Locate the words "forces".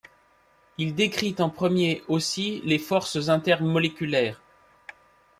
2.79-3.29